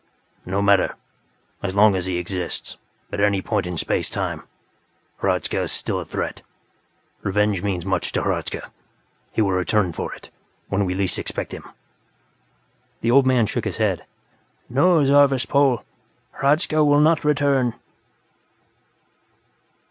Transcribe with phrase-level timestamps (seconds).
[0.47, 0.95] "No matter.
[1.61, 2.77] As long as he exists,
[3.11, 4.47] at any point in space time,
[5.19, 6.41] Hradzka is still a threat.
[7.21, 8.71] Revenge means much to Hradzka;
[9.31, 10.31] he will return for it,
[10.69, 11.69] when we least expect him."
[13.01, 14.05] The old man shook his head.
[14.69, 15.85] "No, Zarvas Pol,
[16.33, 17.75] Hradzka will not return."